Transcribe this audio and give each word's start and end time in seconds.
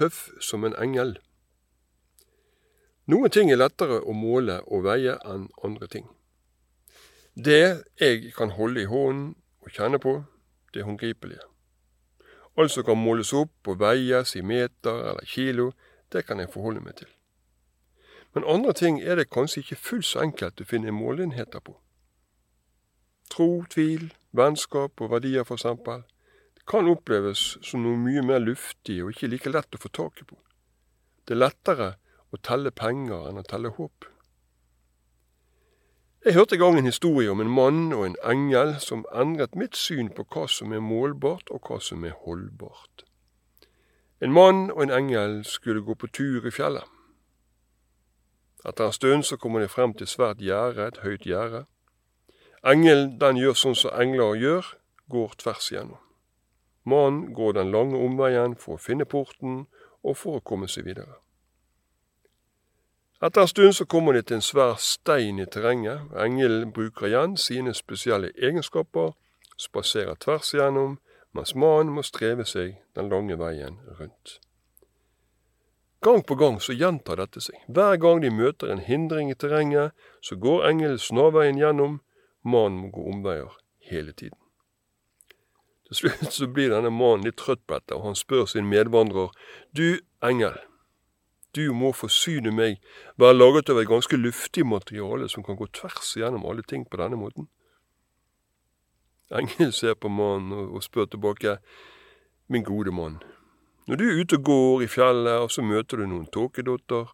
tøff 0.00 0.30
som 0.40 0.64
en 0.64 0.76
engel. 0.80 1.18
Noen 3.10 3.32
ting 3.32 3.50
er 3.50 3.60
lettere 3.60 4.00
å 4.00 4.14
måle 4.16 4.60
og 4.66 4.84
veie 4.86 5.16
enn 5.26 5.48
andre 5.66 5.88
ting. 5.90 6.08
Det 7.34 7.82
jeg 8.00 8.32
kan 8.36 8.52
holde 8.56 8.82
i 8.82 8.90
hånden 8.90 9.34
og 9.60 9.72
kjenne 9.74 10.00
på, 10.02 10.20
det 10.74 10.84
håndgripelige. 10.86 11.46
Alt 12.58 12.74
som 12.74 12.84
kan 12.84 12.98
måles 12.98 13.32
opp 13.32 13.68
og 13.70 13.80
veies 13.80 14.34
i 14.36 14.42
meter 14.42 15.04
eller 15.10 15.26
kilo, 15.26 15.70
det 16.12 16.26
kan 16.26 16.40
jeg 16.42 16.50
forholde 16.52 16.82
meg 16.84 16.96
til. 17.00 17.08
Men 18.34 18.46
andre 18.46 18.72
ting 18.72 19.00
er 19.02 19.16
det 19.18 19.30
kanskje 19.30 19.60
ikke 19.64 19.76
fullt 19.76 20.06
så 20.06 20.22
enkelt 20.22 20.60
å 20.60 20.66
finne 20.66 20.94
måleenheter 20.94 21.62
på. 21.66 21.76
Tro, 23.30 23.64
tvil, 23.70 24.10
vennskap 24.32 25.00
og 25.00 25.10
verdier, 25.10 25.46
for 25.46 25.58
eksempel, 25.58 26.02
kan 26.70 26.86
oppleves 26.86 27.56
som 27.66 27.82
noe 27.82 27.98
mye 27.98 28.22
mer 28.22 28.38
luftig 28.44 29.00
og 29.02 29.10
ikke 29.10 29.32
like 29.32 29.50
lett 29.50 29.74
å 29.74 29.82
få 29.82 29.90
taket 29.90 30.28
på. 30.30 30.38
Det 31.26 31.34
er 31.34 31.42
lettere 31.42 31.90
å 32.30 32.38
telle 32.38 32.70
penger 32.70 33.26
enn 33.30 33.40
å 33.42 33.46
telle 33.46 33.72
håp. 33.74 34.06
Jeg 36.24 36.36
hørte 36.36 36.54
en 36.54 36.60
gang 36.60 36.78
en 36.78 36.86
historie 36.90 37.32
om 37.32 37.40
en 37.40 37.50
mann 37.50 37.94
og 37.96 38.04
en 38.04 38.16
engel 38.28 38.74
som 38.84 39.06
endret 39.22 39.56
mitt 39.56 39.78
syn 39.78 40.10
på 40.14 40.26
hva 40.34 40.44
som 40.52 40.74
er 40.76 40.82
målbart 40.84 41.48
og 41.50 41.64
hva 41.66 41.78
som 41.80 42.04
er 42.04 42.12
holdbart. 42.26 43.06
En 44.20 44.34
mann 44.36 44.68
og 44.70 44.82
en 44.84 44.92
engel 44.92 45.40
skulle 45.48 45.80
gå 45.80 45.96
på 45.96 46.10
tur 46.12 46.44
i 46.46 46.52
fjellet. 46.52 46.84
Etter 48.68 48.90
en 48.90 48.92
stund 48.92 49.24
så 49.24 49.40
kommer 49.40 49.64
de 49.64 49.72
frem 49.72 49.94
til 49.96 50.06
svært 50.06 50.44
gjerde, 50.44 50.90
et 50.90 51.00
høyt 51.00 51.24
gjerde. 51.24 51.64
Engelen 52.60 53.16
den 53.18 53.40
gjør 53.40 53.56
sånn 53.56 53.78
som 53.80 53.96
engler 53.96 54.36
gjør, 54.36 54.74
går 55.08 55.34
tvers 55.40 55.72
igjennom. 55.72 56.02
Mannen 56.90 57.32
går 57.34 57.56
den 57.58 57.72
lange 57.74 57.98
omveien 57.98 58.56
for 58.58 58.76
å 58.76 58.82
finne 58.82 59.06
porten 59.06 59.66
og 60.02 60.16
for 60.16 60.38
å 60.38 60.46
komme 60.50 60.68
seg 60.68 60.88
videre. 60.88 61.20
Etter 63.20 63.44
en 63.44 63.50
stund 63.52 63.76
så 63.76 63.84
kommer 63.84 64.16
de 64.16 64.22
til 64.24 64.38
en 64.38 64.44
svær 64.44 64.78
stein 64.80 65.38
i 65.42 65.46
terrenget. 65.46 66.08
Engelen 66.16 66.72
bruker 66.72 67.10
igjen 67.10 67.36
sine 67.36 67.74
spesielle 67.76 68.32
egenskaper, 68.32 69.12
spaserer 69.60 70.16
tvers 70.16 70.54
igjennom, 70.54 70.96
mens 71.36 71.52
mannen 71.54 71.92
må 71.92 72.02
streve 72.02 72.48
seg 72.48 72.78
den 72.96 73.12
lange 73.12 73.36
veien 73.36 73.76
rundt. 74.00 74.38
Gang 76.00 76.24
på 76.24 76.34
gang 76.40 76.56
så 76.64 76.72
gjentar 76.72 77.20
dette 77.20 77.44
seg. 77.44 77.60
Hver 77.68 78.00
gang 78.00 78.24
de 78.24 78.32
møter 78.32 78.72
en 78.72 78.80
hindring 78.80 79.28
i 79.28 79.36
terrenget, 79.36 79.92
så 80.24 80.40
går 80.40 80.64
engelen 80.70 80.98
snarveien 80.98 81.60
gjennom, 81.60 82.00
mannen 82.40 82.86
må 82.86 82.94
gå 82.94 83.04
omveier 83.12 83.52
hele 83.84 84.16
tiden. 84.16 84.39
Til 85.90 85.98
slutt 85.98 86.34
så 86.36 86.46
blir 86.46 86.70
denne 86.70 86.92
mannen 86.94 87.26
litt 87.26 87.40
trøtt 87.40 87.64
på 87.66 87.74
dette, 87.74 87.96
og 87.96 88.04
han 88.06 88.18
spør 88.18 88.46
sin 88.46 88.68
medvandrer, 88.70 89.32
du 89.74 89.98
engel, 90.22 90.54
du 91.58 91.72
må 91.74 91.90
forsyne 91.90 92.52
meg, 92.54 92.78
være 93.18 93.34
laget 93.34 93.72
av 93.72 93.80
et 93.80 93.90
ganske 93.90 94.16
luftig 94.16 94.62
materiale 94.66 95.26
som 95.28 95.42
kan 95.42 95.58
gå 95.58 95.66
tvers 95.74 96.12
igjennom 96.14 96.46
alle 96.46 96.62
ting 96.62 96.86
på 96.86 97.00
denne 97.00 97.18
måten. 97.18 97.48
Engelen 99.34 99.74
ser 99.74 99.98
på 99.98 100.08
mannen 100.08 100.70
og 100.70 100.86
spør 100.86 101.10
tilbake, 101.10 101.58
min 102.46 102.66
gode 102.66 102.94
mann, 102.94 103.18
når 103.90 103.96
du 103.98 104.04
er 104.06 104.20
ute 104.22 104.38
og 104.38 104.44
går 104.46 104.82
i 104.84 104.86
fjellet, 104.86 105.40
og 105.42 105.50
så 105.50 105.62
møter 105.66 105.98
du 105.98 106.06
noen 106.06 106.28
tåkedotter, 106.30 107.08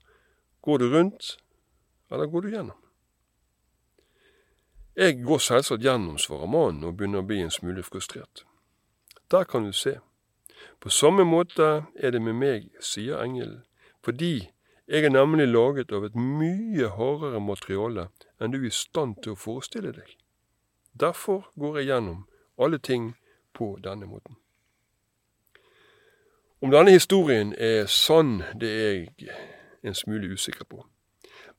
går 0.61 0.83
du 0.83 0.91
rundt, 0.93 1.37
eller 2.13 2.29
går 2.29 2.45
du 2.45 2.51
gjennom? 2.53 2.83
Jeg 4.97 5.23
går 5.25 5.41
selvsagt 5.41 5.85
gjennom, 5.85 6.19
svarer 6.21 6.49
mannen 6.53 6.85
og 6.85 6.99
begynner 6.99 7.25
å 7.25 7.29
bli 7.29 7.41
en 7.45 7.53
smule 7.53 7.85
frustrert. 7.85 8.45
Der 9.31 9.45
kan 9.45 9.65
du 9.65 9.73
se. 9.73 9.99
På 10.81 10.89
samme 10.89 11.25
måte 11.25 11.87
er 11.97 12.11
det 12.11 12.23
med 12.23 12.37
meg, 12.39 12.69
sier 12.81 13.23
engelen 13.23 13.65
fordi 14.07 14.53
jeg 14.87 15.05
er 15.05 15.11
nemlig 15.11 15.49
laget 15.51 15.91
av 15.91 16.05
et 16.07 16.15
mye 16.15 16.87
hardere 16.95 17.41
materiale 17.43 18.05
enn 18.39 18.53
du 18.55 18.61
er 18.61 18.69
i 18.69 18.71
stand 18.71 19.17
til 19.25 19.35
å 19.35 19.41
forestille 19.41 19.91
deg. 19.97 20.13
Derfor 20.95 21.49
går 21.59 21.81
jeg 21.81 21.89
gjennom 21.91 22.21
alle 22.55 22.79
ting 22.79 23.17
på 23.53 23.73
denne 23.83 24.07
måten. 24.07 24.39
Om 26.63 26.71
denne 26.71 26.95
historien 26.95 27.51
er 27.59 27.91
sann, 27.91 28.45
det 28.55 28.71
er 28.71 28.95
jeg 29.19 29.35
en 29.83 29.95
smule 29.95 30.31
usikker 30.33 30.65
på. 30.65 30.87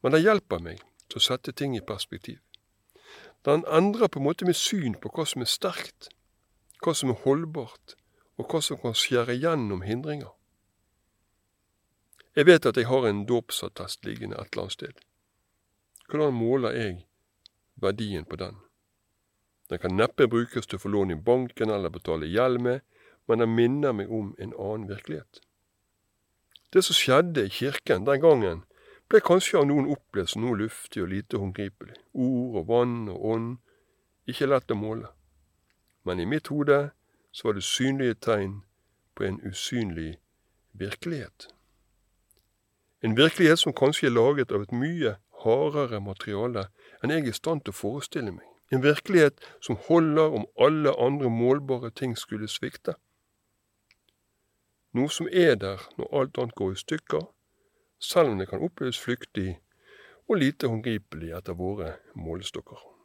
Men 0.01 0.15
det 0.15 0.23
hjelper 0.23 0.63
meg 0.63 0.79
til 1.09 1.19
å 1.19 1.25
sette 1.27 1.51
ting 1.51 1.75
i 1.75 1.83
perspektiv. 1.83 2.39
Den 3.45 3.67
endrer 3.67 4.07
på 4.07 4.19
en 4.19 4.27
måte 4.29 4.47
mitt 4.47 4.59
syn 4.59 4.95
på 4.95 5.11
hva 5.13 5.27
som 5.27 5.43
er 5.43 5.51
sterkt, 5.51 6.09
hva 6.83 6.93
som 6.93 7.11
er 7.13 7.21
holdbart, 7.23 7.95
og 8.37 8.51
hva 8.51 8.61
som 8.61 8.79
kan 8.81 8.95
skjære 8.97 9.37
gjennom 9.41 9.81
hindringer. 9.85 10.33
Jeg 12.37 12.45
vet 12.45 12.65
at 12.69 12.77
jeg 12.77 12.85
har 12.85 13.07
en 13.07 13.25
dåpsattest 13.25 14.05
liggende 14.05 14.37
et 14.37 14.51
eller 14.51 14.67
annet 14.67 14.77
sted. 14.77 14.99
Hvordan 16.07 16.37
måler 16.37 16.75
jeg 16.77 17.07
verdien 17.81 18.25
på 18.25 18.37
den? 18.37 18.59
Den 19.69 19.79
kan 19.79 19.97
neppe 19.97 20.29
brukes 20.29 20.69
til 20.69 20.77
å 20.77 20.83
få 20.83 20.91
lån 20.93 21.15
i 21.15 21.19
banken 21.19 21.73
eller 21.73 21.91
betale 21.91 22.29
gjeld 22.29 22.61
med, 22.61 22.85
men 23.27 23.41
den 23.41 23.55
minner 23.55 23.91
meg 23.97 24.13
om 24.13 24.35
en 24.37 24.53
annen 24.53 24.87
virkelighet. 24.87 25.41
Det 26.71 26.83
som 26.85 26.95
skjedde 26.95 27.47
i 27.47 27.51
kirken 27.51 28.05
den 28.05 28.21
gangen, 28.21 28.63
ble 29.09 29.21
kanskje 29.23 29.57
av 29.59 29.67
noen 29.67 29.89
opplevd 29.91 30.33
som 30.33 30.43
noe 30.43 30.59
luftig 30.61 31.01
og 31.03 31.11
lite 31.11 31.39
håndgripelig. 31.41 31.97
Ord 32.13 32.61
og 32.61 32.69
vann 32.69 32.97
og 33.11 33.27
ånd, 33.33 33.51
ikke 34.27 34.49
lett 34.51 34.71
å 34.71 34.77
måle. 34.77 35.09
Men 36.07 36.19
i 36.23 36.25
mitt 36.25 36.47
hode 36.47 36.89
så 37.35 37.47
var 37.47 37.57
det 37.57 37.63
synlige 37.67 38.15
tegn 38.23 38.61
på 39.15 39.23
en 39.27 39.41
usynlig 39.43 40.17
virkelighet. 40.71 41.49
En 43.03 43.17
virkelighet 43.17 43.59
som 43.59 43.75
kanskje 43.75 44.07
er 44.07 44.15
laget 44.15 44.51
av 44.55 44.63
et 44.63 44.71
mye 44.71 45.17
hardere 45.43 45.99
materiale 46.01 46.69
enn 47.03 47.11
jeg 47.11 47.25
er 47.25 47.29
i 47.33 47.35
stand 47.35 47.65
til 47.65 47.75
å 47.75 47.79
forestille 47.81 48.31
meg. 48.31 48.47
En 48.71 48.83
virkelighet 48.83 49.43
som 49.63 49.79
holder 49.89 50.39
om 50.39 50.47
alle 50.59 50.95
andre 50.95 51.29
målbare 51.29 51.91
ting 51.91 52.15
skulle 52.17 52.47
svikte. 52.47 52.95
Noe 54.95 55.11
som 55.11 55.27
er 55.31 55.55
der 55.59 55.83
når 55.99 56.13
alt 56.19 56.39
annet 56.41 56.55
går 56.55 56.73
i 56.73 56.83
stykker, 56.87 57.23
selv 57.99 58.31
om 58.31 58.39
det 58.39 58.49
kan 58.49 58.63
oppleves 58.63 58.99
flyktig 58.99 59.57
og 60.27 60.39
lite 60.39 60.71
håndgripelig 60.71 61.35
etter 61.35 61.59
våre 61.59 61.97
målestokker. 62.15 62.96